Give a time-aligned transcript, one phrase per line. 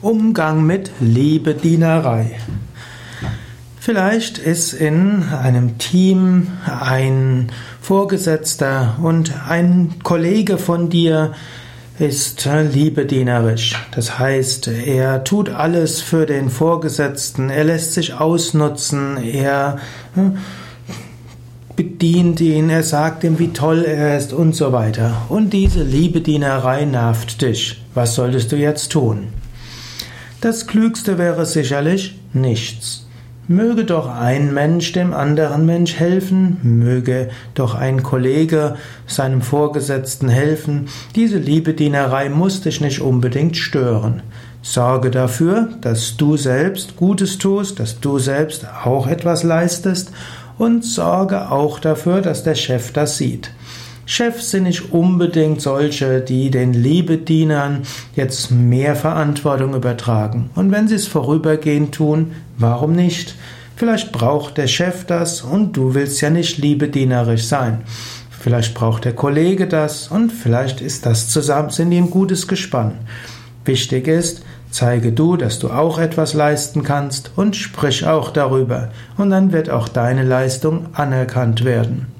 [0.00, 2.36] Umgang mit Liebedienerei.
[3.80, 11.32] Vielleicht ist in einem Team ein Vorgesetzter und ein Kollege von dir
[11.98, 13.74] ist liebedienerisch.
[13.90, 19.78] Das heißt, er tut alles für den Vorgesetzten, er lässt sich ausnutzen, er
[20.14, 20.38] hm,
[21.74, 25.22] bedient ihn, er sagt ihm, wie toll er ist und so weiter.
[25.28, 27.82] Und diese Liebedienerei nervt dich.
[27.94, 29.28] Was solltest du jetzt tun?
[30.40, 33.08] Das Klügste wäre sicherlich nichts.
[33.48, 38.76] Möge doch ein Mensch dem anderen Mensch helfen, möge doch ein Kollege
[39.08, 40.90] seinem Vorgesetzten helfen.
[41.16, 44.22] Diese Liebedienerei muss dich nicht unbedingt stören.
[44.62, 50.12] Sorge dafür, dass du selbst Gutes tust, dass du selbst auch etwas leistest
[50.56, 53.50] und sorge auch dafür, dass der Chef das sieht.
[54.10, 57.82] Chefs sind nicht unbedingt solche, die den Liebedienern
[58.16, 60.48] jetzt mehr Verantwortung übertragen.
[60.54, 63.34] Und wenn sie es vorübergehend tun, warum nicht?
[63.76, 67.82] Vielleicht braucht der Chef das und du willst ja nicht liebedienerisch sein.
[68.30, 72.92] Vielleicht braucht der Kollege das und vielleicht ist das zusammen, sind die ein gutes Gespann.
[73.66, 78.88] Wichtig ist, zeige du, dass du auch etwas leisten kannst und sprich auch darüber.
[79.18, 82.17] Und dann wird auch deine Leistung anerkannt werden.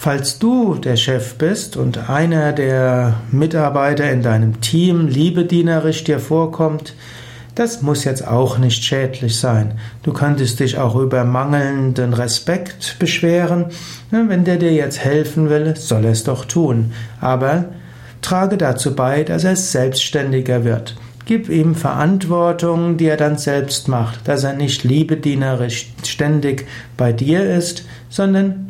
[0.00, 6.94] Falls du der Chef bist und einer der Mitarbeiter in deinem Team liebedienerisch dir vorkommt,
[7.56, 9.72] das muss jetzt auch nicht schädlich sein.
[10.04, 13.66] Du könntest dich auch über mangelnden Respekt beschweren.
[14.12, 16.92] Wenn der dir jetzt helfen will, soll er es doch tun.
[17.20, 17.64] Aber
[18.22, 20.94] trage dazu bei, dass er selbstständiger wird.
[21.24, 27.52] Gib ihm Verantwortung, die er dann selbst macht, dass er nicht liebedienerisch ständig bei dir
[27.52, 28.68] ist, sondern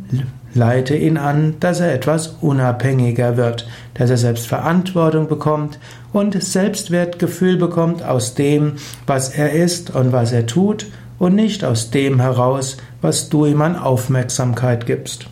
[0.58, 5.78] Leite ihn an, dass er etwas unabhängiger wird, dass er selbst Verantwortung bekommt
[6.12, 8.74] und Selbstwertgefühl bekommt aus dem,
[9.06, 10.86] was er ist und was er tut
[11.18, 15.28] und nicht aus dem heraus, was du ihm an Aufmerksamkeit gibst.